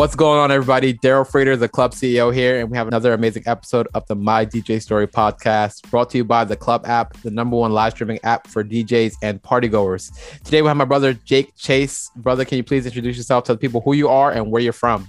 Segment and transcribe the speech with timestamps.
[0.00, 0.94] What's going on, everybody?
[0.94, 4.46] Daryl Frater, the club CEO here, and we have another amazing episode of the My
[4.46, 8.18] DJ Story podcast brought to you by the Club app, the number one live streaming
[8.22, 10.10] app for DJs and partygoers.
[10.42, 12.10] Today, we have my brother, Jake Chase.
[12.16, 14.72] Brother, can you please introduce yourself to the people who you are and where you're
[14.72, 15.06] from?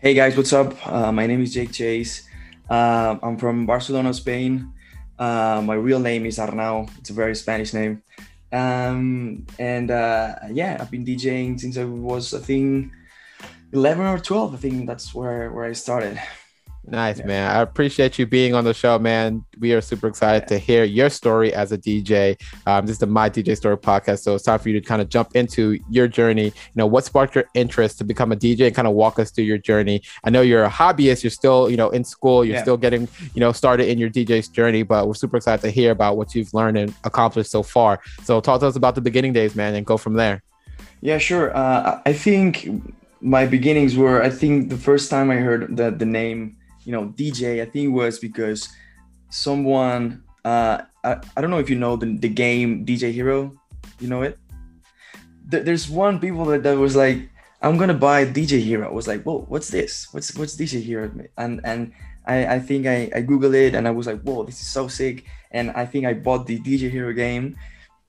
[0.00, 0.74] Hey, guys, what's up?
[0.90, 2.26] Uh, my name is Jake Chase.
[2.70, 4.72] Uh, I'm from Barcelona, Spain.
[5.18, 6.88] Uh, my real name is Arnau.
[6.96, 8.02] It's a very Spanish name.
[8.52, 12.90] Um, and uh, yeah, I've been DJing since I was, I think,
[13.72, 16.20] 11 or 12 i think that's where where i started
[16.90, 17.26] Nice, yeah.
[17.26, 17.50] man.
[17.50, 19.44] I appreciate you being on the show, man.
[19.58, 20.56] We are super excited yeah.
[20.56, 22.40] to hear your story as a DJ.
[22.66, 24.20] Um, this is the My DJ Story podcast.
[24.20, 26.46] So it's time for you to kind of jump into your journey.
[26.46, 29.30] You know, what sparked your interest to become a DJ and kind of walk us
[29.30, 30.02] through your journey?
[30.24, 31.22] I know you're a hobbyist.
[31.22, 32.44] You're still, you know, in school.
[32.44, 32.62] You're yeah.
[32.62, 35.90] still getting, you know, started in your DJ's journey, but we're super excited to hear
[35.90, 38.00] about what you've learned and accomplished so far.
[38.24, 40.42] So talk to us about the beginning days, man, and go from there.
[41.00, 41.56] Yeah, sure.
[41.56, 42.68] Uh, I think
[43.20, 47.06] my beginnings were i think the first time i heard the, the name you know
[47.18, 48.68] dj i think was because
[49.30, 53.54] someone uh i, I don't know if you know the, the game dj hero.
[54.00, 54.38] You know it?
[55.44, 57.28] There's one people that, that was like
[57.62, 58.88] i'm gonna buy dj hero.
[58.88, 60.08] I was like whoa what's this?
[60.12, 61.10] What's what's dj hero?
[61.36, 61.92] And and
[62.26, 64.88] i i think i i googled it and i was like whoa this is so
[64.88, 65.24] sick.
[65.50, 67.56] And i think i bought the dj hero game.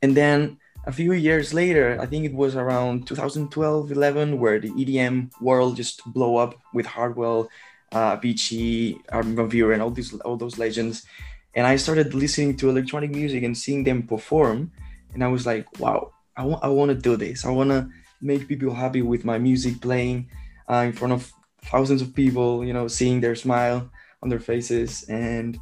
[0.02, 0.58] And then
[0.90, 5.78] a few years later, I think it was around 2012, 11, where the EDM world
[5.78, 7.48] just blow up with Hardwell,
[7.92, 11.06] uh, Avicii, Armin van Buuren, and all these all those legends.
[11.54, 14.72] And I started listening to electronic music and seeing them perform,
[15.14, 17.46] and I was like, wow, I want I want to do this.
[17.46, 17.88] I want to
[18.20, 20.28] make people happy with my music playing
[20.68, 21.32] uh, in front of
[21.70, 22.66] thousands of people.
[22.66, 23.92] You know, seeing their smile
[24.24, 25.54] on their faces and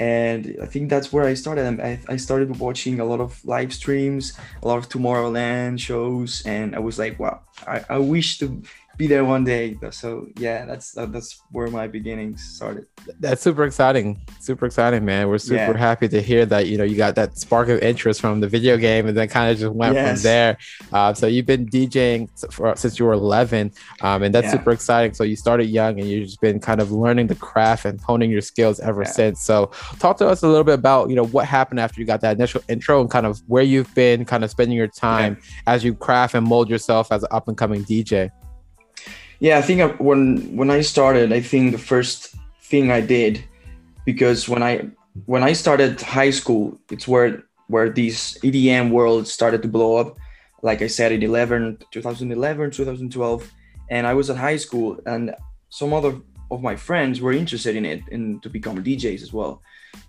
[0.00, 1.80] and I think that's where I started.
[1.80, 6.74] I, I started watching a lot of live streams, a lot of Tomorrowland shows, and
[6.74, 8.62] I was like, wow, I, I wish to
[8.96, 9.76] be there one day.
[9.90, 12.86] So yeah, that's that's where my beginnings started.
[13.20, 14.20] That's super exciting.
[14.40, 15.28] Super exciting, man.
[15.28, 15.76] We're super yeah.
[15.76, 18.76] happy to hear that you know you got that spark of interest from the video
[18.76, 20.18] game, and then kind of just went yes.
[20.18, 20.58] from there.
[20.92, 24.52] Uh, so you've been DJing for, since you were 11, um, and that's yeah.
[24.52, 25.14] super exciting.
[25.14, 28.30] So you started young, and you've just been kind of learning the craft and honing
[28.30, 29.10] your skills ever yeah.
[29.10, 29.42] since.
[29.42, 32.20] So talk to us a little bit about you know what happened after you got
[32.20, 35.84] that initial intro and kind of where you've been, kind of spending your time as
[35.84, 38.30] you craft and mold yourself as an up and coming DJ.
[39.44, 43.44] Yeah, I think when when I started, I think the first thing I did,
[44.06, 44.88] because when I
[45.26, 50.16] when I started high school, it's where where this EDM world started to blow up.
[50.62, 53.52] Like I said, in 11, 2011, 2012,
[53.90, 55.34] and I was at high school, and
[55.68, 56.16] some other
[56.50, 59.60] of my friends were interested in it and to become DJs as well.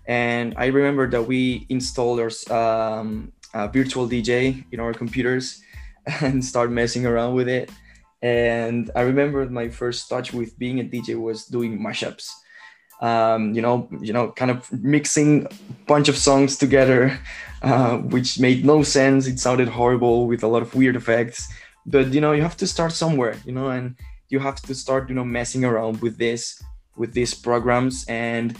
[0.06, 3.32] And I remember that we installed our um,
[3.70, 5.60] virtual DJ in our computers
[6.22, 7.68] and start messing around with it
[8.26, 12.26] and I remember my first touch with being a DJ was doing mashups.
[13.00, 15.50] Um, you know, you know, kind of mixing a
[15.86, 17.18] bunch of songs together,
[17.62, 19.28] uh, which made no sense.
[19.28, 21.46] It sounded horrible with a lot of weird effects.
[21.84, 23.94] But you know, you have to start somewhere, you know, and
[24.28, 26.60] you have to start, you know, messing around with this,
[26.96, 28.56] with these programs, and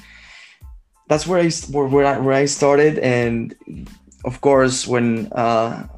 [1.09, 3.01] that's where I where I, where I started.
[3.01, 3.57] And
[4.25, 5.89] of course, when uh,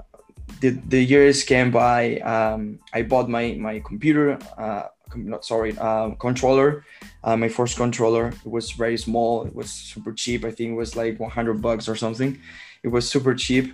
[0.60, 2.19] the, the years came by.
[2.19, 6.84] Um, I bought my my computer, uh, not sorry, uh, controller,
[7.24, 8.28] uh, my first controller.
[8.28, 9.47] It was very small.
[9.47, 10.44] It was super cheap.
[10.44, 12.38] I think it was like 100 bucks or something.
[12.82, 13.72] It was super cheap,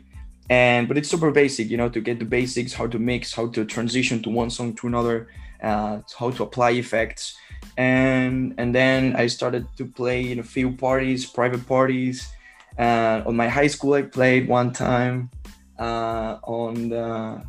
[0.51, 1.71] and but it's super basic.
[1.71, 4.75] You know, to get the basics, how to mix, how to transition to one song
[4.77, 5.29] to another,
[5.63, 7.37] uh, how to apply effects,
[7.77, 12.29] and and then I started to play in a few parties, private parties.
[12.77, 15.31] Uh, on my high school, I played one time
[15.79, 17.43] uh, on the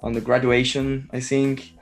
[0.00, 1.72] on the graduation, I think.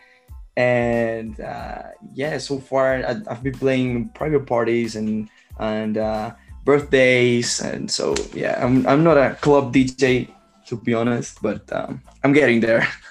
[0.57, 5.29] And uh, yeah, so far I, have been playing private parties and
[5.59, 6.35] and uh,
[6.65, 10.29] birthdays, and so yeah, I'm I'm not a club DJ
[10.71, 12.87] to be honest, but um, I'm getting there.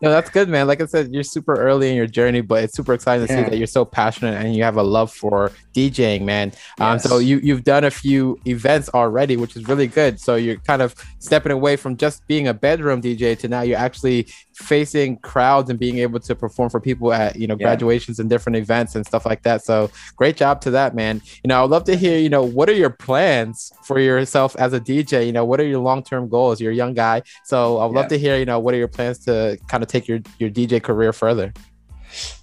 [0.00, 0.66] no, that's good, man.
[0.66, 3.44] Like I said, you're super early in your journey, but it's super exciting to yeah.
[3.44, 6.52] see that you're so passionate and you have a love for DJing, man.
[6.80, 10.20] Um, so you you've done a few events already, which is really good.
[10.20, 13.78] So you're kind of stepping away from just being a bedroom DJ to now you're
[13.78, 14.28] actually
[14.58, 17.66] facing crowds and being able to perform for people at you know yeah.
[17.66, 19.64] graduations and different events and stuff like that.
[19.64, 21.22] So great job to that, man.
[21.44, 22.18] You know, I'd love to hear.
[22.18, 25.26] You know, what are your plans for yourself as a DJ?
[25.26, 26.60] You know, what are your long term goals?
[26.60, 28.08] You're a young guy, so I'd love yeah.
[28.08, 28.36] to hear.
[28.36, 31.52] You know, what are your plans to kind of take your your DJ career further?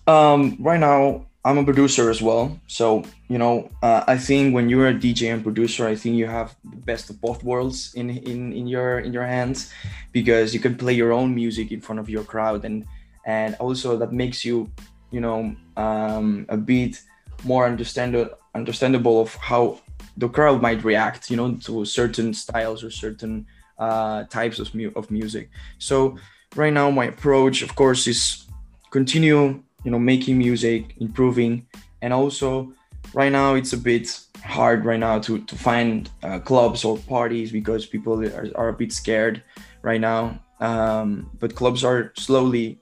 [0.08, 2.60] Um, right now, I'm a producer as well.
[2.66, 6.26] So, you know, uh, I think when you're a DJ and producer, I think you
[6.26, 9.72] have the best of both worlds in, in, in your in your hands
[10.12, 12.84] because you can play your own music in front of your crowd and
[13.28, 14.72] and also that makes you
[15.12, 17.00] you know um, a bit
[17.44, 19.80] more understand- understandable of how
[20.18, 23.46] the crowd might react you know to certain styles or certain
[23.78, 26.18] uh, types of, mu- of music so
[26.56, 28.46] right now my approach of course is
[28.90, 31.66] continue you know making music improving.
[32.02, 32.74] And also
[33.14, 37.52] right now it's a bit hard right now to to find uh, clubs or parties
[37.52, 39.42] because people are, are a bit scared
[39.82, 40.40] right now.
[40.60, 42.80] Um, but clubs are slowly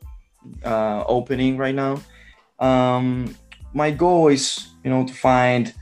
[0.64, 2.02] uh, opening right now.
[2.60, 3.36] Um,
[3.74, 5.74] my goal is you know to find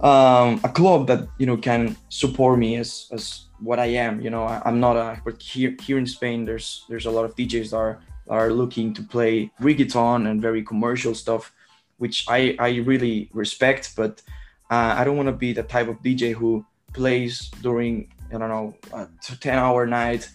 [0.00, 4.20] um, a club that you know can support me as as what I am.
[4.20, 7.24] You know, I, am not a but here here in Spain, there's there's a lot
[7.24, 11.52] of DJs that are are looking to play reggaeton and very commercial stuff,
[11.98, 13.94] which I I really respect.
[13.96, 14.22] But
[14.70, 18.48] uh, I don't want to be the type of DJ who plays during I don't
[18.48, 19.08] know a
[19.40, 20.28] 10 hour night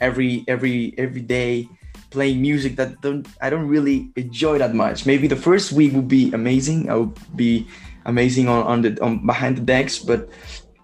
[0.00, 1.68] every every every day
[2.10, 5.06] playing music that don't I don't really enjoy that much.
[5.06, 6.90] Maybe the first week would be amazing.
[6.90, 7.66] I would be
[8.04, 10.28] amazing on, on the on behind the decks, but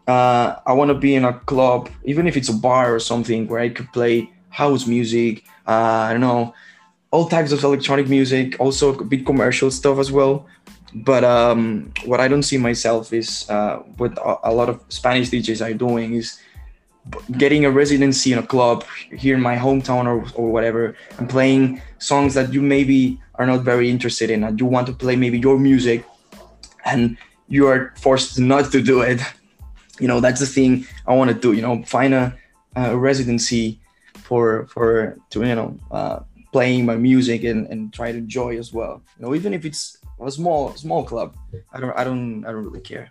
[0.08, 3.46] uh, I want to be in a club, even if it's a bar or something,
[3.46, 5.44] where I could play house music.
[5.66, 6.54] Uh, I don't know,
[7.10, 10.46] all types of electronic music, also a bit commercial stuff as well.
[10.94, 15.64] But um, what I don't see myself is uh, what a, lot of Spanish DJs
[15.64, 16.40] are doing is
[17.36, 18.84] getting a residency in a club
[19.16, 23.62] here in my hometown or, or whatever and playing songs that you maybe are not
[23.62, 26.04] very interested in and you want to play maybe your music
[26.84, 27.16] and
[27.48, 29.20] you are forced not to do it
[30.00, 32.36] you know that's the thing i want to do you know find a,
[32.76, 33.80] a residency
[34.28, 36.19] for for to you know uh,
[36.52, 39.02] playing my music and, and try to enjoy as well.
[39.16, 41.36] You know even if it's a small small club
[41.72, 43.10] i don't i don't i don't really care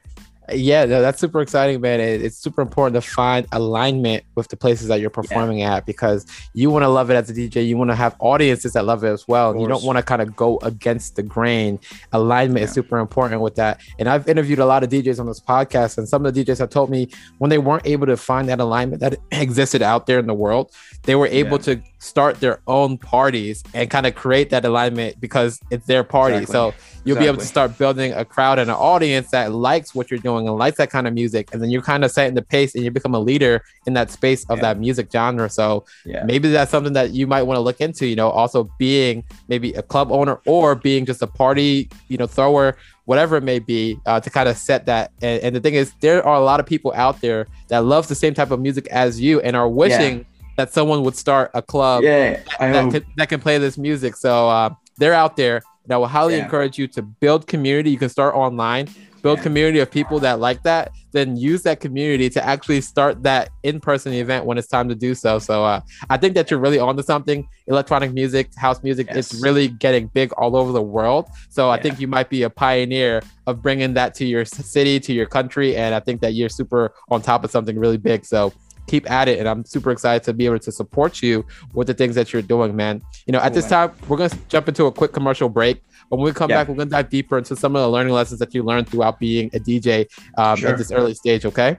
[0.53, 1.99] yeah, that's super exciting, man.
[1.99, 5.75] It's super important to find alignment with the places that you're performing yeah.
[5.75, 7.67] at because you want to love it as a DJ.
[7.67, 9.59] You want to have audiences that love it as well.
[9.59, 11.79] You don't want to kind of go against the grain.
[12.13, 12.65] Alignment yeah.
[12.65, 13.81] is super important with that.
[13.99, 16.59] And I've interviewed a lot of DJs on this podcast, and some of the DJs
[16.59, 17.09] have told me
[17.39, 20.71] when they weren't able to find that alignment that existed out there in the world,
[21.03, 21.75] they were able yeah.
[21.75, 26.37] to start their own parties and kind of create that alignment because it's their party.
[26.37, 26.53] Exactly.
[26.53, 26.65] So
[27.03, 27.19] you'll exactly.
[27.19, 30.36] be able to start building a crowd and an audience that likes what you're doing
[30.45, 31.49] and likes that kind of music.
[31.53, 34.11] And then you're kind of setting the pace and you become a leader in that
[34.11, 34.73] space of yeah.
[34.73, 35.49] that music genre.
[35.49, 36.23] So yeah.
[36.25, 39.73] maybe that's something that you might want to look into, you know, also being maybe
[39.73, 42.75] a club owner or being just a party, you know, thrower
[43.07, 45.11] whatever it may be, uh, to kind of set that.
[45.21, 48.09] And, and, the thing is, there are a lot of people out there that loves
[48.09, 50.23] the same type of music as you and are wishing yeah.
[50.57, 54.17] that someone would start a club that, that, can, that, can, play this music.
[54.17, 55.61] So uh, they're out there.
[55.85, 57.91] And I will highly encourage you to build community.
[57.91, 58.89] You can start online,
[59.27, 59.43] build yeah.
[59.43, 64.13] community of people that like that, then use that community to actually start that in-person
[64.13, 65.37] event when it's time to do so.
[65.37, 67.39] So uh, I think that you're really onto something.
[67.67, 69.17] Electronic music, house music, yes.
[69.17, 71.27] it's really getting big all over the world.
[71.49, 75.11] So I think you might be a pioneer of bringing that to your city, to
[75.11, 78.23] your country, and I think that you're super on top of something really big.
[78.23, 78.53] So
[78.87, 79.39] keep at it.
[79.39, 82.41] And I'm super excited to be able to support you with the things that you're
[82.41, 83.01] doing, man.
[83.25, 85.83] You know, at this time, we're going to jump into a quick commercial break.
[86.09, 86.57] But when we come yeah.
[86.57, 88.89] back, we're going to dive deeper into some of the learning lessons that you learned
[88.89, 90.07] throughout being a DJ
[90.37, 90.69] um, sure.
[90.69, 91.77] at this early stage, okay?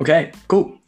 [0.00, 0.78] Okay, cool.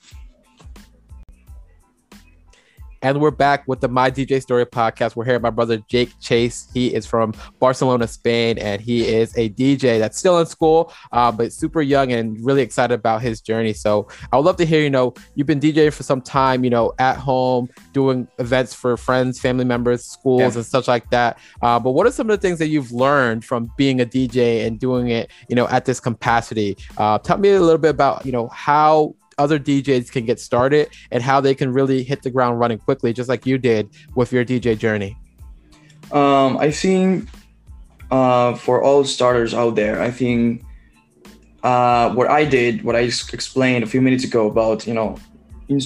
[3.05, 5.15] And we're back with the My DJ Story podcast.
[5.15, 6.71] We're here with my brother Jake Chase.
[6.73, 11.31] He is from Barcelona, Spain, and he is a DJ that's still in school, uh,
[11.31, 13.75] but super young and really excited about his journey.
[13.75, 16.71] So I would love to hear, you know, you've been DJing for some time, you
[16.71, 20.55] know, at home, doing events for friends, family members, schools, yeah.
[20.55, 21.39] and such like that.
[21.61, 24.67] Uh, but what are some of the things that you've learned from being a DJ
[24.67, 26.79] and doing it, you know, at this capacity?
[26.97, 30.89] Uh, tell me a little bit about, you know, how other DJs can get started
[31.11, 34.33] and how they can really hit the ground running quickly, just like you did with
[34.33, 35.17] your DJ journey?
[36.13, 37.29] Um, I think
[38.11, 40.65] uh, for all starters out there, I think
[41.63, 45.19] uh, what I did, what I explained a few minutes ago about, you know,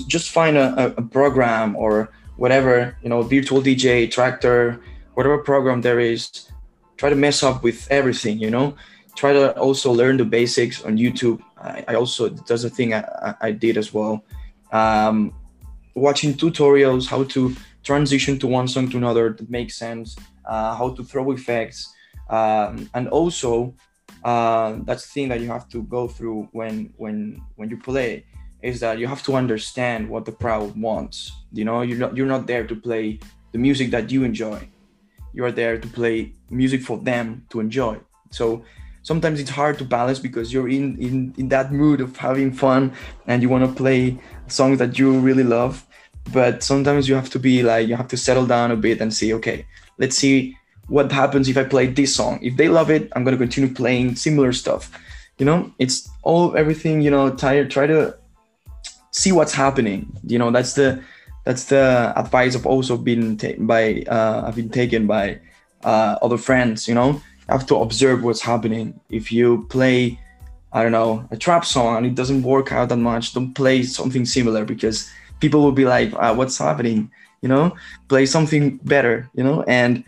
[0.09, 4.81] just find a, a program or whatever, you know, virtual DJ, Traktor,
[5.15, 6.51] whatever program there is,
[6.97, 8.77] try to mess up with everything, you know,
[9.15, 13.51] try to also learn the basics on YouTube I, also that's a thing I, I
[13.53, 14.25] did as well.
[14.73, 15.33] Um,
[15.95, 20.91] watching tutorials how to transition to one song to another that makes sense, uh, how
[20.91, 21.93] to throw effects,
[22.31, 23.75] um, and also
[24.25, 28.25] uh, that's the thing that you have to go through when when when you play
[28.63, 31.33] is that you have to understand what the crowd wants.
[31.53, 33.21] You know, you're not you're not there to play
[33.53, 34.69] the music that you enjoy.
[35.33, 37.99] You are there to play music for them to enjoy.
[38.31, 38.65] So
[39.11, 42.83] sometimes it's hard to balance because you're in in, in that mood of having fun
[43.27, 44.01] and you want to play
[44.59, 45.75] songs that you really love
[46.39, 49.11] but sometimes you have to be like you have to settle down a bit and
[49.19, 49.59] see okay
[50.03, 50.39] let's see
[50.89, 52.39] what happens if I play this song?
[52.43, 54.91] If they love it, I'm gonna continue playing similar stuff.
[55.39, 57.01] You know, it's all everything.
[57.03, 58.17] You know, try try to
[59.13, 60.11] see what's happening.
[60.25, 61.03] You know, that's the
[61.45, 65.41] that's the advice of also been taken by uh, I've been taken by
[65.85, 66.89] uh, other friends.
[66.89, 69.01] You know, have to observe what's happening.
[69.11, 70.19] If you play,
[70.73, 73.83] I don't know, a trap song and it doesn't work out that much, don't play
[73.83, 77.11] something similar because people will be like, uh, "What's happening?"
[77.43, 77.77] You know,
[78.09, 79.31] play something better.
[79.35, 80.05] You know, and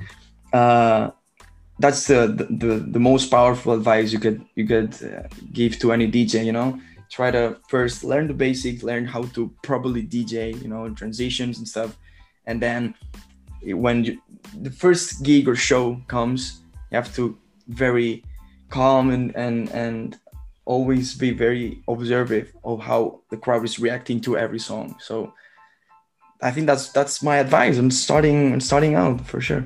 [0.52, 1.10] uh,
[1.78, 6.10] that's the, the the most powerful advice you could you could uh, give to any
[6.10, 6.44] DJ.
[6.44, 6.78] You know,
[7.10, 10.60] try to first learn the basics, learn how to properly DJ.
[10.60, 11.96] You know, transitions and stuff,
[12.46, 12.94] and then
[13.62, 14.20] when you,
[14.60, 17.36] the first gig or show comes, you have to
[17.68, 18.24] very
[18.68, 20.18] calm and and and
[20.64, 24.96] always be very observative of how the crowd is reacting to every song.
[25.00, 25.32] So
[26.42, 27.78] I think that's that's my advice.
[27.78, 29.64] I'm starting I'm starting out for sure.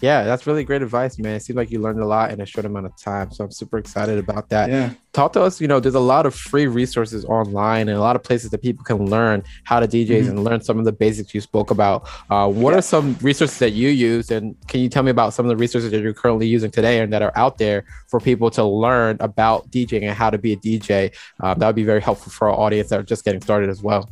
[0.00, 1.36] Yeah, that's really great advice, man.
[1.36, 3.30] It seems like you learned a lot in a short amount of time.
[3.30, 4.70] So I'm super excited about that.
[4.70, 4.90] Yeah.
[5.12, 8.16] Talk to us, you know, there's a lot of free resources online and a lot
[8.16, 10.30] of places that people can learn how to DJs mm-hmm.
[10.30, 12.08] and learn some of the basics you spoke about.
[12.30, 12.78] Uh, what yeah.
[12.78, 14.30] are some resources that you use?
[14.30, 17.00] And can you tell me about some of the resources that you're currently using today
[17.00, 20.52] and that are out there for people to learn about DJing and how to be
[20.52, 21.14] a DJ?
[21.40, 23.82] Uh, that would be very helpful for our audience that are just getting started as
[23.82, 24.10] well.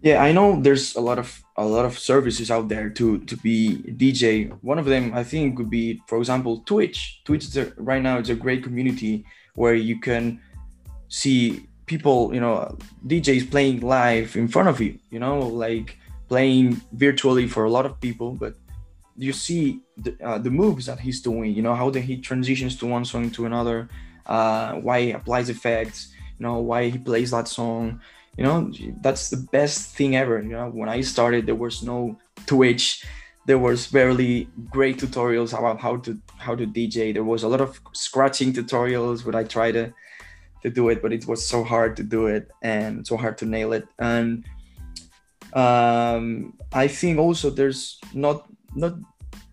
[0.00, 3.36] Yeah, I know there's a lot of a lot of services out there to to
[3.36, 4.50] be DJ.
[4.62, 7.20] One of them I think could be, for example, Twitch.
[7.24, 9.24] Twitch is a, right now it's a great community
[9.54, 10.40] where you can
[11.08, 14.98] see people, you know, DJs playing live in front of you.
[15.10, 18.54] You know, like playing virtually for a lot of people, but
[19.16, 21.52] you see the, uh, the moves that he's doing.
[21.52, 23.88] You know how the, he transitions to one song to another,
[24.26, 26.14] uh, why he applies effects.
[26.38, 28.00] You know why he plays that song
[28.38, 28.70] you know
[29.02, 30.70] that's the best thing ever you know.
[30.70, 32.16] When i started there was no
[32.46, 33.04] twitch
[33.46, 37.60] there was barely great tutorials about how to how to dj there was a lot
[37.60, 39.92] of scratching tutorials but i tried to
[40.62, 43.46] to do it but it was so hard to do it and so hard to
[43.46, 43.86] nail it.
[43.98, 44.44] And
[45.54, 48.94] um, i think also there's not not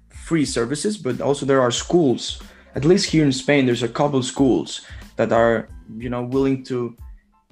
[0.10, 2.42] free services but also there are schools.
[2.76, 4.82] At least here in spain there's a couple schools
[5.16, 6.98] that are you know willing to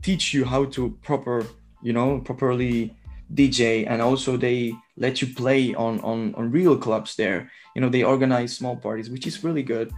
[0.03, 1.47] teach you how to proper
[1.81, 2.95] you know properly
[3.33, 7.49] dj and also they let you play on on on real clubs there.
[7.75, 9.91] You know they organize small parties which is really good.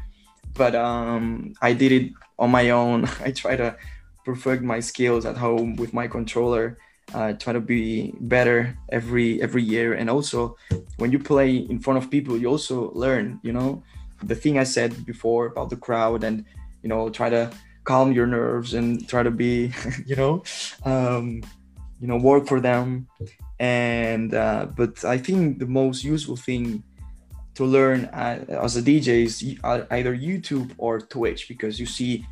[0.53, 3.05] But um i did it on my own.
[3.25, 3.75] I try to
[4.23, 6.77] perfect my skills at home with my controller.
[7.13, 9.93] Uh, try to be better every every year.
[9.93, 10.55] And also
[10.97, 13.83] when you play in front of people you also learn you know?
[14.23, 16.45] The thing i said before about the crowd and
[16.81, 17.51] you know try to
[17.85, 19.71] calm your nerves and try to be
[20.05, 20.43] you know
[20.83, 21.41] um,
[21.99, 23.07] you know work for them.
[23.57, 26.83] And uh, but i think the most useful thing
[27.53, 32.27] to learn uh, as a dj is either youtube or twitch because you see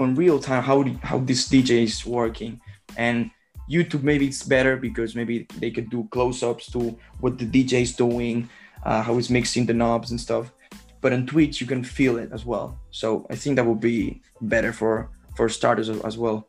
[0.00, 2.60] on real time how how this dj is working.
[2.96, 3.30] And
[3.70, 7.94] youtube maybe it's better because maybe they could do close-ups to what the dj is
[7.94, 8.48] doing
[8.86, 10.52] uh, how he's mixing the knobs and stuff
[11.00, 12.78] but on Twitch you can feel it as well.
[12.90, 16.48] So I think that would be better for for starters as well.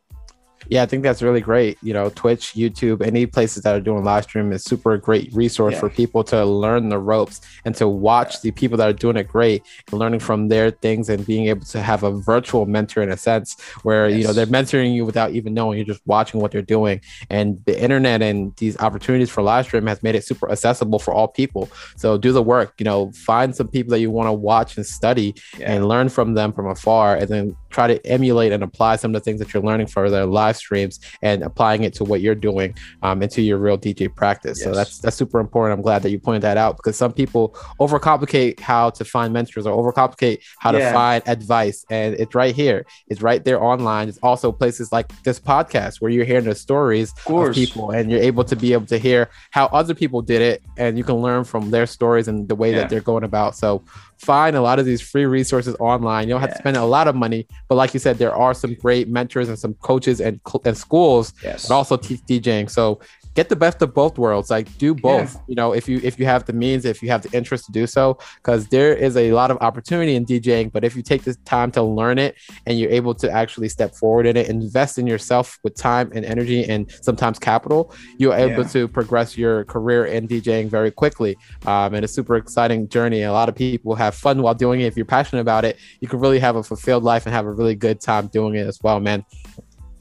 [0.69, 1.77] Yeah, I think that's really great.
[1.81, 5.73] You know, Twitch, YouTube, any places that are doing live stream is super great resource
[5.73, 5.79] yeah.
[5.79, 8.39] for people to learn the ropes and to watch yeah.
[8.43, 11.65] the people that are doing it great and learning from their things and being able
[11.65, 14.19] to have a virtual mentor in a sense where yes.
[14.19, 17.01] you know they're mentoring you without even knowing you're just watching what they're doing.
[17.29, 21.13] And the internet and these opportunities for live stream has made it super accessible for
[21.13, 21.69] all people.
[21.95, 24.85] So do the work, you know, find some people that you want to watch and
[24.85, 25.73] study yeah.
[25.73, 29.21] and learn from them from afar and then try to emulate and apply some of
[29.21, 32.35] the things that you're learning for their live streams and applying it to what you're
[32.35, 34.59] doing um, into your real DJ practice.
[34.59, 34.65] Yes.
[34.65, 35.77] So that's that's super important.
[35.77, 39.65] I'm glad that you pointed that out because some people overcomplicate how to find mentors
[39.65, 40.89] or overcomplicate how yeah.
[40.89, 42.85] to find advice, and it's right here.
[43.07, 44.09] It's right there online.
[44.09, 48.11] It's also places like this podcast where you're hearing the stories of, of people, and
[48.11, 51.15] you're able to be able to hear how other people did it, and you can
[51.15, 52.79] learn from their stories and the way yeah.
[52.79, 53.55] that they're going about.
[53.55, 53.83] So
[54.17, 56.27] find a lot of these free resources online.
[56.27, 58.53] You don't have to spend a lot of money, but like you said, there are
[58.53, 61.67] some great mentors and some coaches and, and schools yes.
[61.67, 62.69] that also teach DJing.
[62.69, 62.99] So
[63.37, 65.41] get the best of both worlds like do both yeah.
[65.47, 67.71] you know if you if you have the means if you have the interest to
[67.71, 71.23] do so because there is a lot of opportunity in djing but if you take
[71.23, 72.33] the time to learn it
[72.65, 76.25] and you're able to actually step forward in it invest in yourself with time and
[76.25, 78.69] energy and sometimes capital you're able yeah.
[78.69, 83.31] to progress your career in djing very quickly um, and a super exciting journey a
[83.31, 86.19] lot of people have fun while doing it if you're passionate about it you can
[86.19, 88.99] really have a fulfilled life and have a really good time doing it as well
[88.99, 89.23] man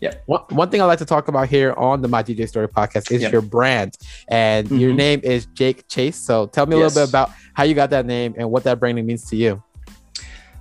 [0.01, 0.15] yeah.
[0.27, 3.11] One, one thing I like to talk about here on the My DJ Story podcast
[3.11, 3.33] is Yep.
[3.33, 3.97] your brand,
[4.29, 4.97] and your Mhm.
[4.97, 6.17] name is Jake Chase.
[6.17, 6.95] So tell me a Yes.
[6.95, 9.63] little bit about how you got that name and what that branding means to you.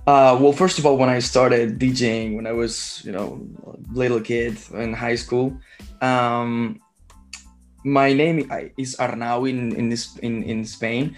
[0.06, 3.74] Uh, well, first of all, when I started DJing, when I was, you know, a
[3.92, 5.58] little kid in high school,
[6.00, 6.78] um,
[7.84, 11.16] my name is Arnau in in, this, in in Spain,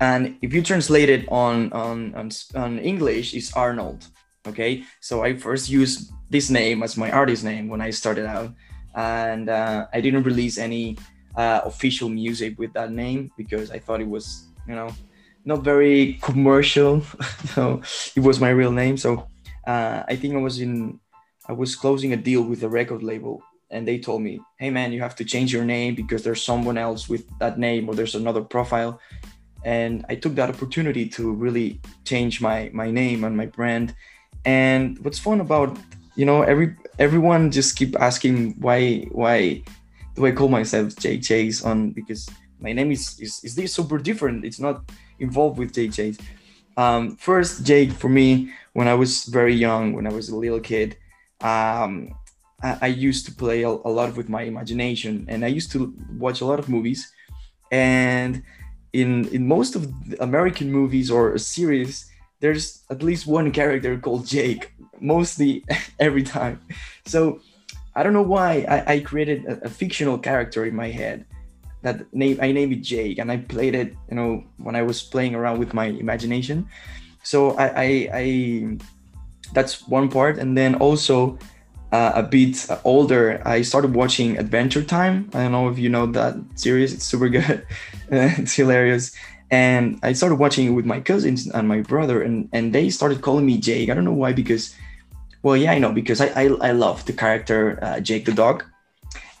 [0.00, 4.04] and if you translate it on on on, on English, it's Arnold.
[4.46, 8.54] Okay, so I first used this name as my artist name when I started out,
[8.94, 10.96] and uh, I didn't release any
[11.36, 14.90] uh, official music with that name because I thought it was, you know,
[15.44, 17.02] not very commercial.
[17.54, 17.82] so
[18.14, 18.96] it was my real name.
[18.96, 19.26] So
[19.66, 21.00] uh, I think I was in,
[21.46, 24.92] I was closing a deal with a record label, and they told me, "Hey man,
[24.92, 28.14] you have to change your name because there's someone else with that name or there's
[28.14, 29.00] another profile."
[29.64, 33.94] And I took that opportunity to really change my my name and my brand.
[34.44, 35.76] And what's fun about
[36.16, 39.62] you know every everyone just keep asking why why
[40.14, 42.28] do I call myself Jake Chase on because
[42.60, 44.44] my name is is, is this super different.
[44.44, 46.18] It's not involved with Jake Chase.
[46.76, 50.60] Um, first, Jake, for me, when I was very young, when I was a little
[50.60, 50.96] kid,
[51.40, 52.14] um,
[52.62, 55.92] I, I used to play a, a lot with my imagination, and I used to
[56.16, 57.12] watch a lot of movies.
[57.70, 58.42] And
[58.92, 64.72] in in most of American movies or series, there's at least one character called Jake,
[65.00, 65.64] mostly
[66.00, 66.60] every time.
[67.04, 67.40] So
[67.94, 71.24] I don't know why I, I created a, a fictional character in my head
[71.82, 75.02] that name I named it Jake and I played it you know when I was
[75.02, 76.68] playing around with my imagination.
[77.22, 78.78] So I I, I
[79.52, 81.38] that's one part and then also
[81.92, 85.30] uh, a bit older I started watching Adventure Time.
[85.32, 87.66] I don't know if you know that series it's super good
[88.10, 89.14] it's hilarious
[89.50, 93.22] and I started watching it with my cousins and my brother and and they started
[93.22, 94.74] calling me Jake I don't know why because
[95.42, 98.64] well yeah I know because I I, I love the character uh, Jake the dog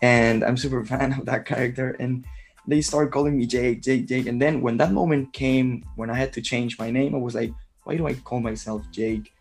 [0.02, 1.96] and I'm super fan of that character.
[1.98, 2.24] And
[2.66, 4.26] they started calling me Jake, Jake, Jake.
[4.26, 7.34] And then when that moment came, when I had to change my name, I was
[7.34, 7.52] like,
[7.84, 9.32] why do I call myself Jake?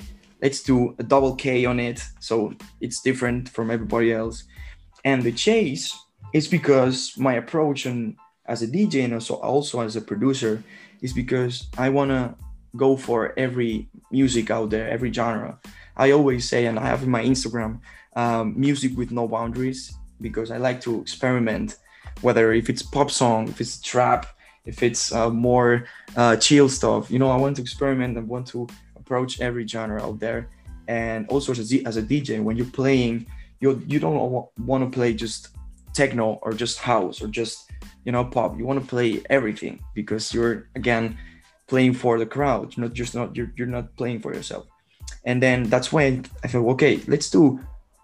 [0.41, 4.43] Let's do a double K on it, so it's different from everybody else.
[5.03, 5.97] And the chase
[6.33, 8.15] is because my approach and
[8.47, 10.63] as a DJ and also also as a producer
[11.01, 12.35] is because I wanna
[12.75, 15.59] go for every music out there, every genre.
[15.95, 17.79] I always say, and I have in my Instagram,
[18.15, 21.77] um, music with no boundaries because I like to experiment,
[22.21, 24.25] whether if it's pop song, if it's trap,
[24.65, 27.09] if it's uh, more uh, chill stuff.
[27.09, 30.49] You know, I want to experiment and want to approach every genre out there.
[30.87, 33.25] And also as a, as a DJ, when you're playing,
[33.59, 35.49] you you don't want to play just
[35.93, 37.66] techno or just house or just
[38.07, 38.57] you know pop.
[38.57, 41.17] You want to play everything because you're again
[41.67, 42.75] playing for the crowd.
[42.75, 44.65] You're not just not you're, you're not playing for yourself.
[45.25, 47.01] And then that's when I felt okay.
[47.05, 47.59] Let's do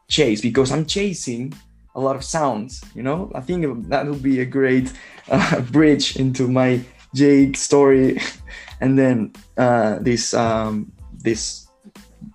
[0.10, 1.54] chase because I'm chasing
[1.96, 4.92] a lot of sounds you know i think that will be a great
[5.30, 6.82] uh, bridge into my
[7.14, 8.20] jake story
[8.82, 11.68] and then uh, this um, this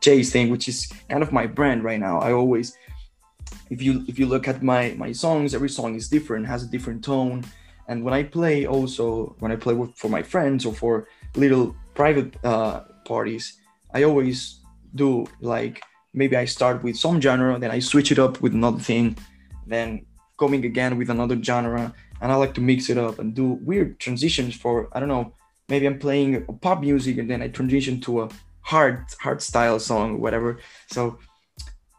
[0.00, 2.76] chase thing which is kind of my brand right now i always
[3.70, 6.66] if you if you look at my my songs every song is different has a
[6.68, 7.42] different tone
[7.88, 11.74] and when i play also when i play with, for my friends or for little
[11.94, 13.58] private uh, parties
[13.94, 14.60] i always
[14.94, 15.82] do like
[16.14, 19.16] maybe i start with some genre then i switch it up with another thing
[19.66, 20.04] then
[20.38, 23.98] coming again with another genre and i like to mix it up and do weird
[23.98, 25.32] transitions for i don't know
[25.68, 28.28] maybe i'm playing pop music and then i transition to a
[28.68, 30.58] hard hard style song or whatever.
[30.88, 31.18] So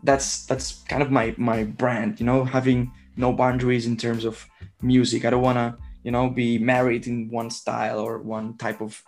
[0.03, 4.45] that's that's kind of my my brand you know having no boundaries in terms of
[4.81, 5.25] music.
[5.25, 9.01] I don't want to you know be married in one style or one type of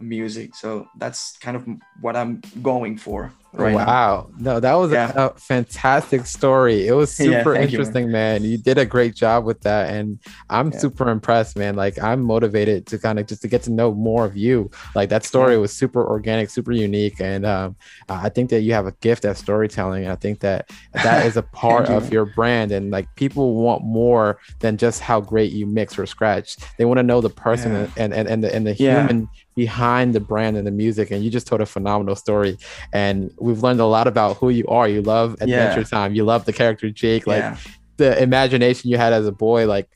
[0.00, 0.54] music.
[0.54, 1.66] So that's kind of
[2.00, 3.86] what i'm going for right now.
[3.86, 4.30] wow.
[4.38, 5.12] No, that was Yeah.
[5.16, 6.86] a, a fantastic story.
[6.86, 7.62] It was Yeah, super you, man.
[7.68, 8.44] interesting, man.
[8.44, 9.90] You did a great job with that.
[9.94, 10.18] And
[10.50, 10.78] I'm Yeah.
[10.78, 11.74] super impressed, man.
[11.76, 14.70] Like I'm motivated to kind of just to get to know more of you.
[14.94, 17.20] Like that story was super organic, super unique.
[17.20, 17.76] And um,
[18.08, 20.04] I think that you have a gift at storytelling.
[20.04, 22.72] And I think that that is a part of your brand.
[22.72, 26.56] And like people want more than just how great you mix or scratch.
[26.78, 30.20] They want to know the person and, and, and the, and the human behind the
[30.20, 31.10] brand and the music.
[31.10, 32.58] And you just told a phenomenal story
[32.92, 34.86] and we've learned a lot about who you are.
[34.86, 35.84] You love Adventure Yeah.
[35.86, 36.14] Time.
[36.14, 37.26] You love the character Jake.
[37.26, 37.56] Like yeah
[37.98, 39.66] the imagination you had as a boy.
[39.66, 39.88] Like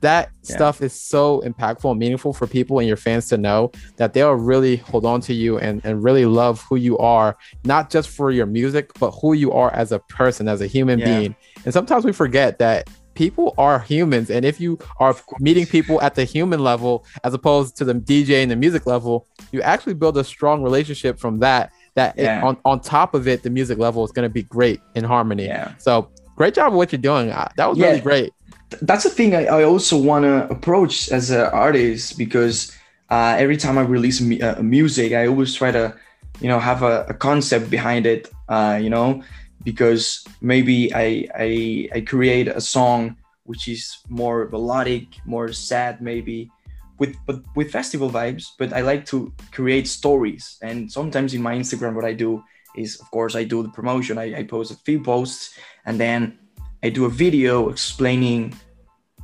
[0.00, 0.54] that Yeah.
[0.54, 4.32] stuff is so impactful and meaningful for people and your fans to know that they'll
[4.32, 8.30] really hold on to you and, and really love who you are, not just for
[8.30, 11.04] your music, but who you are as a person, as a human Yeah.
[11.04, 11.36] being.
[11.66, 14.30] And sometimes we forget that people are humans.
[14.30, 18.42] And if you are meeting people at the human level as opposed to the DJ
[18.42, 21.70] and the music level, you actually build a strong relationship from that.
[21.94, 24.80] That it- on, on top of it, the music level is going to be great
[24.94, 25.44] in harmony.
[25.44, 27.30] yeah So great job of what you're doing.
[27.30, 28.32] Uh, that was yeah, really great.
[28.80, 32.72] That's the thing I, I also want to approach as an artist because
[33.10, 35.94] uh, every time I release uh, music, I always try to,
[36.40, 38.30] you know, have a, a concept behind it.
[38.48, 39.22] Uh, you know,
[39.64, 46.50] because maybe I, I I create a song which is more melodic, more sad, maybe
[46.98, 48.46] with but with festival vibes.
[48.58, 52.42] But I like to create stories, and sometimes in my Instagram, what I do
[52.76, 54.18] is, of course, I do the promotion.
[54.18, 56.38] I, I post a few posts, and then
[56.82, 58.54] I do a video explaining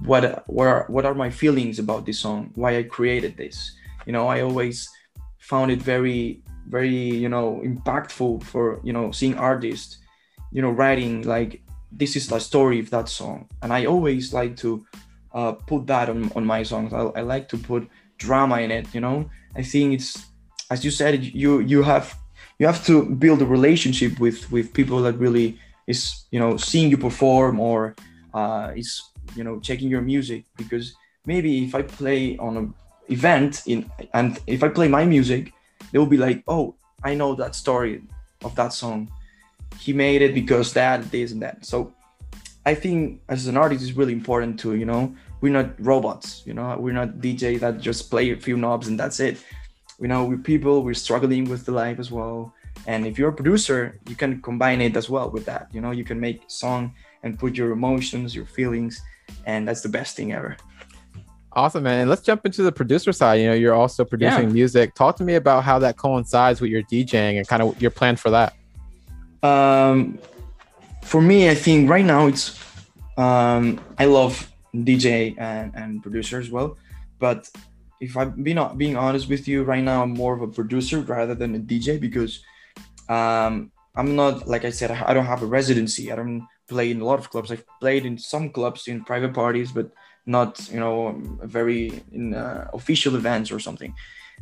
[0.04, 3.72] what what are what are my feelings about this song, why I created this.
[4.06, 4.88] You know, I always
[5.38, 6.90] found it very very
[7.24, 9.98] you know impactful for you know seeing artists
[10.52, 13.48] you know writing like this is the story of that song.
[13.62, 14.84] And i always like to
[15.32, 16.92] uh, put that on, on my songs.
[16.92, 19.30] I, I like to put drama in it you know?
[19.56, 20.26] I think it's
[20.70, 22.14] as you said you you have
[22.58, 26.90] you have to build a relationship with with people that really is you know seeing
[26.90, 27.94] you perform or
[28.34, 29.02] uh, is
[29.34, 30.44] you know checking your music.
[30.56, 30.94] Because
[31.28, 32.74] maybe if i play on an
[33.08, 33.78] event in
[34.14, 35.52] and if i play my music
[35.90, 38.02] they will be like oh i know that story
[38.46, 39.08] of that song
[39.78, 41.64] he made it because that, this, and that.
[41.64, 41.92] So
[42.66, 46.54] I think as an artist, it's really important to, you know, we're not robots, you
[46.54, 49.38] know, we're not DJ that just play a few knobs and that's it.
[50.00, 52.54] You know, we're people, we're struggling with the life as well.
[52.86, 55.68] And if you're a producer, you can combine it as well with that.
[55.72, 59.00] You know, you can make song and put your emotions, your feelings,
[59.46, 60.56] and that's the best thing ever.
[61.52, 62.00] Awesome, man.
[62.00, 63.40] And let's jump into the producer side.
[63.40, 64.54] You know, you're also producing yeah.
[64.54, 64.94] music.
[64.94, 68.16] Talk to me about how that coincides with your DJing and kind of your plan
[68.16, 68.54] for that.
[69.42, 70.18] Um,
[71.04, 72.58] for me, I think right now it's
[73.16, 76.76] um, I love DJ and, and producer as well,
[77.18, 77.48] but
[78.00, 81.34] if I'm being being honest with you, right now I'm more of a producer rather
[81.34, 82.44] than a DJ because
[83.08, 86.12] um, I'm not like I said I don't have a residency.
[86.12, 87.50] I don't play in a lot of clubs.
[87.50, 89.90] I've played in some clubs in private parties, but
[90.26, 93.94] not you know very in uh, official events or something.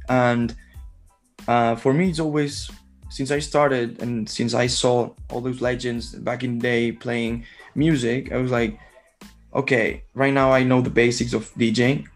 [0.08, 0.54] And
[1.48, 2.70] uh, for me, it's always
[3.08, 7.44] since I started and since I saw all those legends back in the day playing
[7.74, 8.78] music, I was like,
[9.54, 12.06] okay, right now I know the basics of DJing,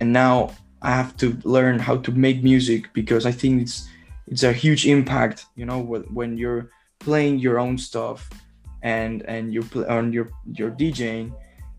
[0.00, 0.52] and now
[0.82, 3.88] I have to learn how to make music because I think it's
[4.26, 8.28] it's a huge impact, you know, when you're playing your own stuff
[8.82, 11.32] and and you're on your your DJing.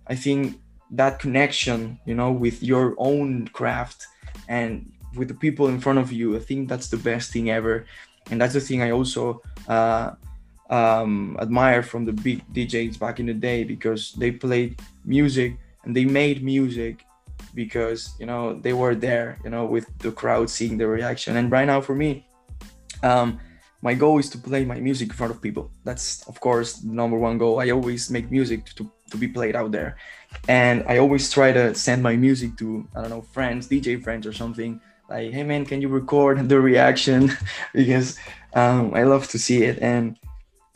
[0.08, 0.60] I think
[0.92, 4.08] that connection, you know, with your own craft
[4.48, 7.86] and with the people in front of you, I think that's the best thing ever
[8.32, 10.12] and that's the thing I also uh,
[10.70, 15.96] um, admire from the big DJs back in the day because they played music and
[15.96, 17.06] they made music
[17.54, 21.38] because you know they were there, you know, with the crowd seeing the reaction.
[21.38, 22.26] And right now, for me,
[23.04, 23.40] um,
[23.82, 25.70] my goal is to play my music in front of people.
[25.84, 27.60] That's of course the number one goal.
[27.60, 29.98] I always make music to to be played out there,
[30.48, 34.26] and I always try to send my music to I don't know friends, DJ friends
[34.26, 37.32] or something like hey man can you record the reaction?
[37.74, 38.18] Because
[38.54, 39.80] um, i love to see it.
[39.82, 40.18] And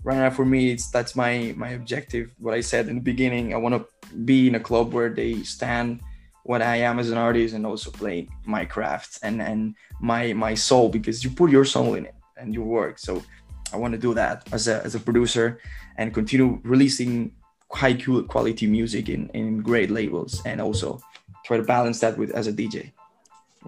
[0.03, 3.53] right now for me it's that's my my objective what i said in the beginning.
[3.53, 6.01] I want to be in a club where they stand
[6.43, 10.53] what i am as an artist and also play my craft and and my my
[10.55, 12.99] soul because you put your soul in it and your work.
[12.99, 13.23] So
[13.73, 15.59] i want to do that as a as a producer
[15.97, 17.31] and continue releasing
[17.71, 17.93] high
[18.33, 21.01] quality music in in great labels and also
[21.45, 22.91] try to balance that with as a dj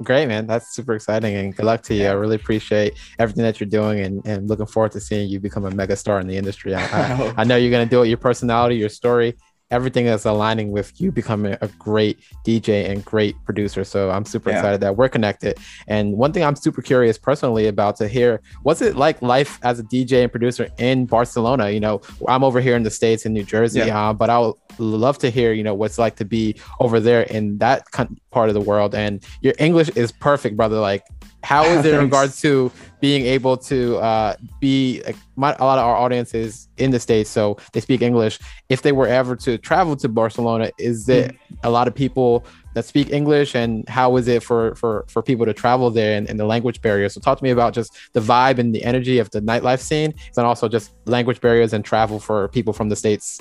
[0.03, 0.47] Great, man.
[0.47, 2.07] That's super exciting and good luck to you.
[2.07, 5.65] I really appreciate everything that you're doing and, and looking forward to seeing you become
[5.65, 6.73] a mega star in the industry.
[6.73, 9.35] I, I, I know you're going to do it, your personality, your story,
[9.71, 13.83] everything is aligning with you becoming a great DJ and great producer.
[13.83, 14.57] So I'm super yeah.
[14.57, 15.57] excited that we're connected.
[15.87, 19.79] And one thing I'm super curious personally about to hear what's it like life as
[19.79, 21.69] a DJ and producer in Barcelona?
[21.69, 24.09] You know, I'm over here in the States in New Jersey, yeah.
[24.09, 27.23] uh, but I would love to hear, you know, what's like to be over there
[27.23, 27.85] in that
[28.31, 28.95] part of the world.
[28.95, 30.79] And your English is perfect, brother.
[30.79, 31.03] Like,
[31.43, 35.77] how is it in regards to being able to uh, be like my, a lot
[35.77, 38.39] of our audiences in the states so they speak english.
[38.69, 41.37] If they were ever to travel to barcelona is it mm.
[41.63, 45.45] a lot of people that speak english and how is it for for for people
[45.45, 48.19] to travel there and, and the language barrier so talk to me about just the
[48.19, 52.19] vibe and the energy of the nightlife scene and also just language barriers and travel
[52.19, 53.39] for people from the states.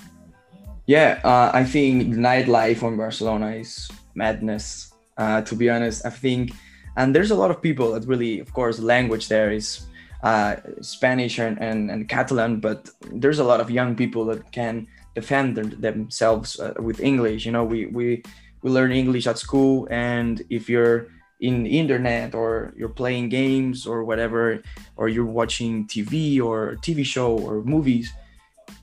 [0.86, 4.92] Yeah uh, i think nightlife in barcelona is madness.
[5.16, 6.52] Uh, to be honest i think
[6.98, 9.86] and there's a lot of people that really of course language there is
[10.24, 14.86] uh, spanish and, and, and catalan but there's a lot of young people that can
[15.14, 17.46] defend themselves uh, with english.
[17.46, 18.22] You know we, we
[18.62, 21.08] we learn english at school and if you're
[21.40, 24.60] in internet or you're playing games or whatever
[24.96, 28.12] or you're watching tv or tv show or movies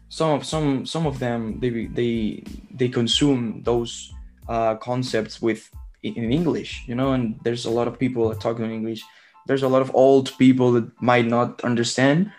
[0.07, 4.13] some of some some of them they they they consume those
[4.47, 5.69] uh, concepts with
[6.05, 9.03] in English, you know, and there's a lot of people talking in English.
[9.47, 12.31] There's a lot of old people that might not understand,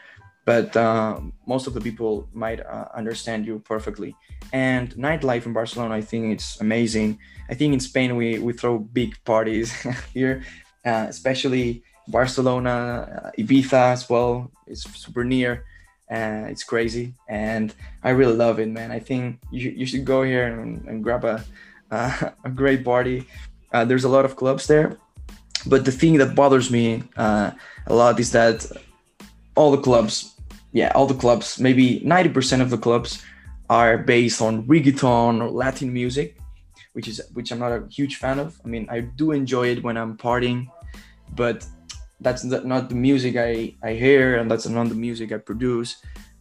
[0.45, 4.15] but uh, most of the people might uh, understand you perfectly.
[4.53, 7.19] And nightlife in Barcelona, I think it's amazing.
[7.51, 9.73] I think in Spain we we throw big parties
[10.15, 10.43] here,
[10.85, 14.51] uh, especially Barcelona, uh, Ibiza as well.
[14.67, 15.65] It's super near.
[16.09, 18.93] and it's crazy, and I really love it, man.
[18.93, 21.43] I think you, you should go here and, and grab a
[21.91, 23.27] uh, a great party.
[23.77, 24.97] Uh, there's a lot of clubs there,
[25.67, 27.51] but the thing that bothers me uh,
[27.89, 28.65] a lot is that
[29.55, 30.35] all the clubs,
[30.73, 33.23] yeah, all the clubs, maybe 90% of the clubs
[33.69, 36.39] are based on reggaeton or Latin music,
[36.95, 38.59] which is which I'm not a huge fan of.
[38.65, 40.69] I mean, I do enjoy it when I'm partying,
[41.35, 41.67] but
[42.23, 46.01] that's not the music I, I hear and that's not the music I produce.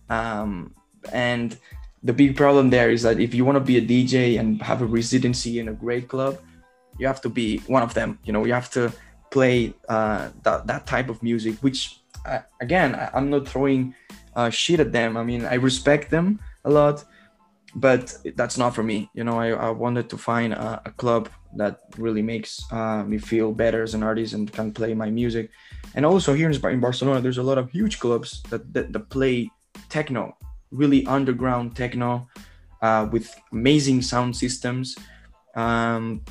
[0.09, 0.73] Um,
[1.11, 1.57] and
[2.01, 4.81] the big problem there is that if you want to be a DJ and have
[4.81, 6.39] a residency in a great club,
[6.97, 8.19] you have to be one of them.
[8.23, 8.91] You know, you have to
[9.31, 13.93] play uh, that, that type of music, which uh, again, I, am not throwing
[14.35, 15.17] uh, shit at them.
[15.17, 17.03] I mean, I respect them a lot,
[17.75, 19.09] but that's not for me.
[19.13, 23.17] You know, I, I wanted to find a, a club that really makes uh, me
[23.17, 25.49] feel better as an artist and can play my music.
[25.95, 29.49] And also here in Barcelona, there's a lot of huge clubs that, that, that play
[29.89, 30.35] techno,
[30.71, 32.27] really underground techno
[32.81, 34.97] uh, with amazing sound systems.
[35.55, 36.21] Um,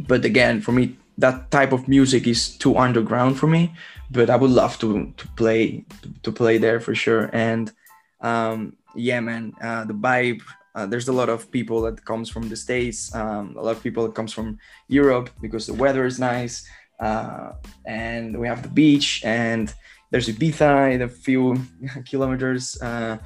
[0.00, 3.74] but again, for me, that type of music is too underground for me.
[4.10, 5.84] But I would love to to play
[6.22, 7.28] to play there for sure.
[7.32, 7.72] And
[8.20, 10.42] um, yeah, man, uh, the vibe
[10.76, 13.82] uh, there's a lot of people that comes from the states, um, a lot of
[13.82, 16.68] people that comes from Europe because the weather is nice,
[17.00, 17.52] uh,
[17.86, 19.72] and we have the beach, and
[20.10, 21.56] there's Ibiza in a few
[22.04, 23.16] kilometers, uh,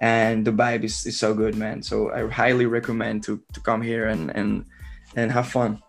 [0.00, 1.82] and the vibe is, is so good, man.
[1.82, 4.66] So I highly recommend to to come here and and
[5.14, 5.80] and have fun.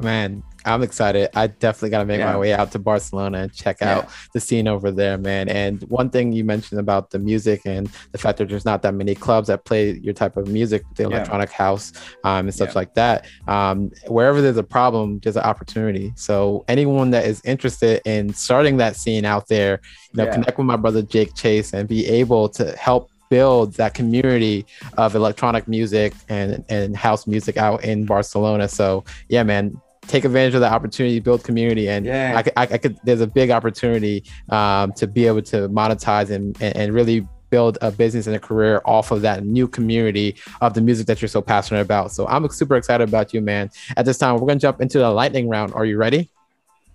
[0.00, 1.30] Man, I'm excited.
[1.34, 2.32] I definitely got to make yeah.
[2.32, 3.98] my way out to Barcelona and check yeah.
[3.98, 5.48] out the scene over there, man.
[5.48, 8.94] And one thing you mentioned about the music and the fact that there's not that
[8.94, 11.56] many clubs that play your type of music, the electronic yeah.
[11.56, 11.92] house
[12.24, 13.26] um, and stuff like that.
[13.48, 16.12] Um, wherever there's a problem, there's an opportunity.
[16.16, 19.80] So anyone that is interested in starting that scene out there,
[20.12, 23.94] you know, connect with my brother Jake Chase and be able to help build that
[23.94, 24.66] community
[24.98, 28.68] of electronic music and, and house music out in Barcelona.
[28.68, 32.34] So yeah, man, take advantage of the opportunity, build community, and yeah.
[32.36, 32.98] I, could, I, I could.
[33.04, 37.78] There's a big opportunity um, to be able to monetize and, and, and really build
[37.82, 41.28] a business and a career off of that new community of the music that you're
[41.28, 42.12] so passionate about.
[42.12, 43.70] So I'm super excited about you, man.
[43.96, 45.74] At this time, we're gonna jump into the lightning round.
[45.74, 46.30] Are you ready?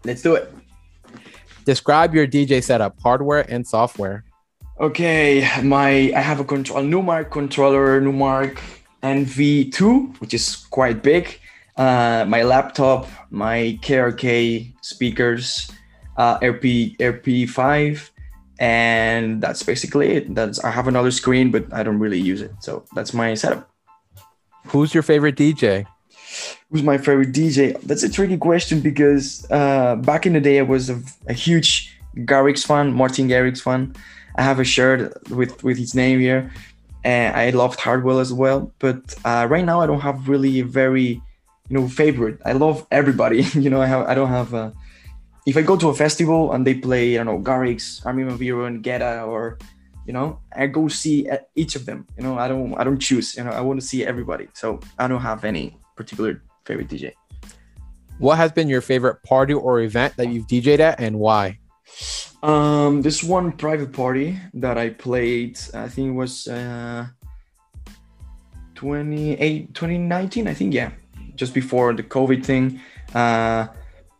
[0.03, 0.51] Let's do it.
[1.65, 4.23] Describe your DJ setup, hardware and software.
[4.79, 8.59] Okay, my I have a control Numark controller, Numark
[9.01, 11.39] NV2, which is quite big
[11.77, 15.71] uh, my laptop, my KRK speakers,
[16.17, 18.09] uh, RP RP5,
[18.59, 20.35] and that's basically it.
[20.35, 22.51] That's I have another screen, but I don't really use it.
[22.59, 23.69] So that's my setup.
[24.67, 25.85] Who's your favorite DJ?
[26.71, 27.79] Who's my favorite DJ?
[27.81, 31.97] That's a tricky question because uh, back in the day I was a, a huge
[32.19, 33.95] Garrix fan, Martin Garrix fan.
[34.37, 36.51] I have a shirt with with his name here,
[37.03, 38.73] and I loved Hardwell as well.
[38.79, 41.21] But uh, right now I don't have really a very
[41.69, 42.39] you know favorite.
[42.45, 44.73] I love everybody you know i have i don't have a,
[45.45, 48.37] if i go to a festival and they play i don't know garrix armin van
[48.37, 49.57] buuren guetta or
[50.05, 53.35] you know i go see each of them you know i don't i don't choose
[53.35, 54.47] you know i want to see everybody.
[54.53, 57.13] So i don't have any particular favorite dj
[58.17, 61.59] what has been your favorite party or event that you've dj'd at and why?
[62.43, 67.07] Um this one private party that i played i think it was uh
[68.75, 70.91] 28 2019 i think yeah
[71.35, 72.79] just before the COVID thing.
[73.13, 73.67] Uh,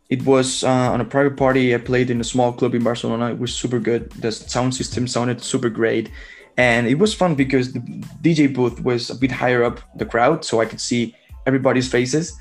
[0.08, 1.74] it was uh, on a private party.
[1.74, 3.30] I played in a small club in Barcelona.
[3.30, 4.10] It was super good.
[4.12, 6.10] The sound system sounded super great.
[6.56, 7.80] And it was fun because the
[8.22, 12.34] DJ booth was a bit higher up the crowd, so I could see everybody's faces.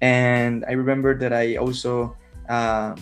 [0.00, 2.16] And I remember that I also
[2.48, 2.96] uh,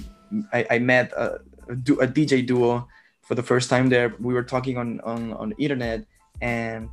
[0.52, 2.88] I, I, met a, a, DJ duo
[3.22, 4.14] for the first time there.
[4.18, 6.04] We were talking on on, on the internet,
[6.40, 6.88] and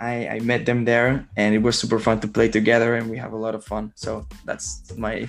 [0.00, 3.16] I, I met them there and it was super fun to play together and we
[3.16, 3.92] have a lot of fun.
[3.96, 5.28] So that's my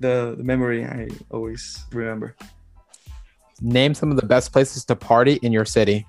[0.00, 2.34] the, the memory i always remember.
[3.60, 6.06] Name some of the best places to party in your city.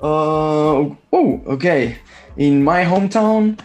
[0.00, 1.98] Uh oh okay.
[2.36, 3.58] In my hometown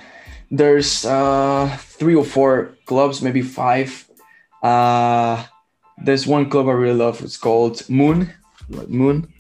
[0.50, 4.08] there's uh three or four clubs maybe five.
[4.62, 5.46] Uh
[6.04, 7.22] there's one club i really love.
[7.22, 8.34] It's called moon.
[8.88, 9.33] Moon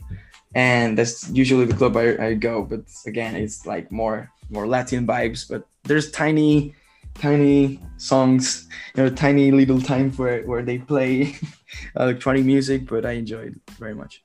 [0.55, 2.63] and that's usually the club I, I go.
[2.63, 5.47] But again, it's like more more Latin vibes.
[5.49, 6.75] But there's tiny
[7.15, 11.35] tiny songs, you know, tiny little time where where they play
[11.95, 12.87] electronic music.
[12.87, 14.23] But I enjoy it very much.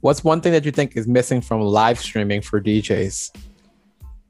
[0.00, 3.34] What's one thing that you think is missing from live streaming for DJs?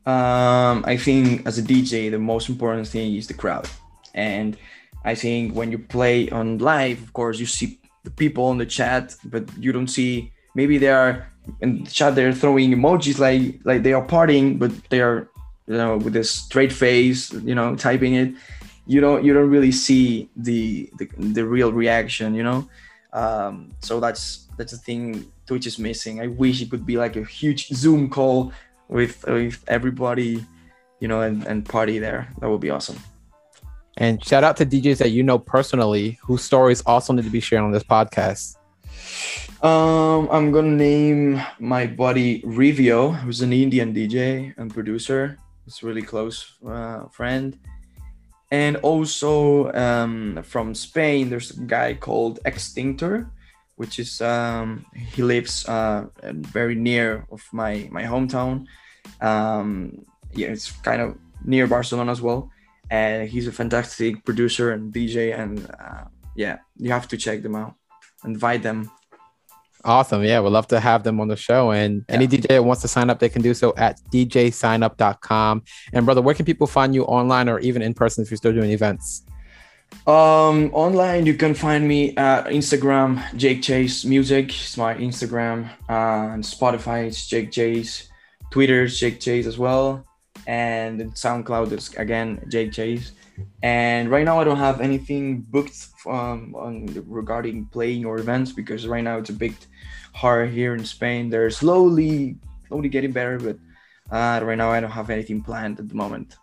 [0.07, 3.69] Um, I think as a DJ, the most important thing is the crowd.
[4.15, 4.57] And
[5.05, 8.65] I think when you play on live, of course, you see the people on the
[8.65, 11.29] chat, but you don't see maybe they are
[11.61, 15.29] in the chat they're throwing emojis like like they are partying, but they are
[15.67, 18.35] you know with this straight face, you know, typing it.
[18.87, 22.69] You don't you don't really see the the, the real reaction, you know.
[23.13, 26.21] Um, so that's that's the thing Twitch is missing.
[26.21, 28.53] I wish it could be like a huge Zoom call
[28.89, 30.45] with with everybody,
[31.01, 32.29] you know, and, and party there.
[32.41, 32.99] That would be awesome.
[33.97, 37.41] And shout out to DJs that you know personally whose stories also need to be
[37.41, 38.58] shared on this podcast.
[39.63, 45.37] Um, I'm gonna name my buddy Rivio, who's an Indian DJ and producer.
[45.67, 47.59] It's really close uh, friend.
[48.51, 53.29] And also um, from Spain, there's a guy called Extinctor,
[53.77, 58.67] which is um, he lives uh, very near of my my hometown.
[59.21, 62.51] Um, yeah, it's kind of near Barcelona as well,
[62.91, 65.39] and he's a fantastic producer and DJ.
[65.39, 66.05] And uh,
[66.37, 67.75] yeah, you have to check them out.
[68.25, 68.91] Invite them.
[69.85, 70.25] Awesome.
[70.25, 71.71] Yeah, we'd love to have them on the show.
[71.71, 72.17] And yeah.
[72.17, 75.63] any DJ that wants to sign up, they can do so at djsignup.com.
[75.93, 78.53] And brother, where can people find you online or even in person if you're still
[78.53, 79.23] doing events?
[80.07, 84.49] Um, online, you can find me at Instagram, Jake Chase Music.
[84.49, 85.71] It's my Instagram.
[85.89, 88.09] Uh, and Spotify, it's Jake Chase.
[88.51, 90.08] Twitter, Jake Chase as well.
[90.49, 93.13] And SoundCloud is again Jake Chase.
[93.63, 98.89] And right now, I don't have anything booked um, on regarding playing or events because
[98.89, 99.55] right now it's a bit
[100.15, 101.29] hard here in Spain.
[101.31, 103.59] They're slowly, slowly getting better, but
[104.11, 106.37] uh, right now I don't have anything planned at the moment.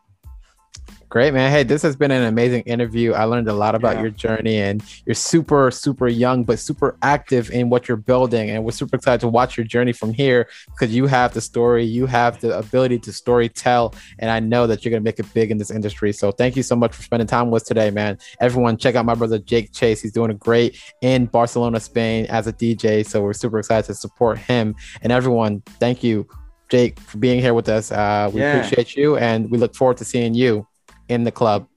[1.10, 1.52] Great, man.
[1.52, 3.14] Hey, this has been an amazing interview.
[3.14, 4.02] I learned a lot about yeah.
[4.02, 8.50] your journey, and you're super, super young, but super active in what you're building.
[8.50, 11.84] And we're super excited to watch your journey from here because you have the story,
[11.86, 15.32] you have the ability to story tell, and I know that you're gonna make it
[15.34, 16.12] big in this industry.
[16.12, 18.18] So thank you so much for spending time with us today, man.
[18.42, 20.02] Everyone, check out my brother Jake Chase.
[20.02, 23.06] He's doing a great in Barcelona, Spain, as a DJ.
[23.06, 24.76] So we're super excited to support him.
[25.02, 26.28] And everyone, thank you,
[26.70, 27.92] Jake, for being here with us.
[27.92, 28.56] Uh, we yeah.
[28.56, 30.68] appreciate you, and we look forward to seeing you
[31.10, 31.68] in the club.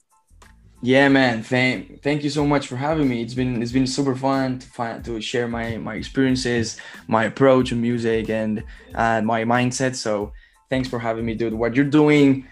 [0.80, 1.42] Yeah, man.
[1.42, 3.20] Thank thank you so much for having me.
[3.20, 6.76] It's been it's been super fun to find to share my my experiences,
[7.08, 8.62] my approach in music, and
[8.94, 9.96] uh, my mindset.
[9.96, 10.32] So
[10.70, 11.54] thanks for having me, dude.
[11.54, 12.46] What you're doing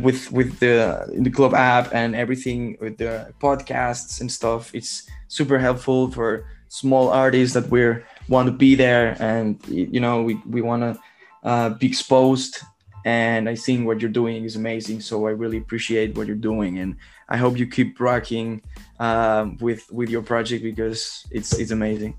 [0.00, 5.58] with with the the club app and everything with the podcasts and stuff, it's super
[5.58, 7.96] helpful for small artists that we
[8.28, 11.00] want to be there, and you know we we want to
[11.42, 12.60] uh, be exposed
[13.04, 15.00] and I think what you're doing is amazing.
[15.00, 16.96] So I really appreciate what you're doing, and
[17.28, 18.62] I hope you keep rocking
[18.98, 22.16] um, with with your project because it's it's amazing.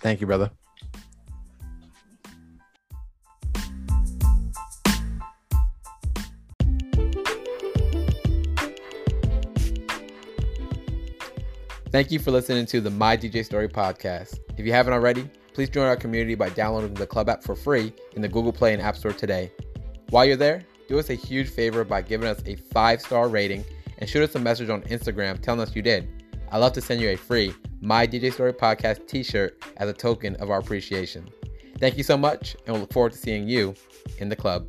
[0.00, 0.50] Thank you, brother.
[11.90, 14.40] Thank you for listening to the My DJ Story podcast.
[14.58, 17.94] If you haven't already, please join our community by downloading the Club app for free
[18.14, 19.50] in the Google Play and App Store today.
[20.10, 23.62] While you're there, do us a huge favor by giving us a five star rating
[23.98, 26.08] and shoot us a message on Instagram telling us you did.
[26.50, 29.92] I'd love to send you a free My DJ Story Podcast t shirt as a
[29.92, 31.28] token of our appreciation.
[31.78, 33.74] Thank you so much, and we'll look forward to seeing you
[34.18, 34.66] in the club.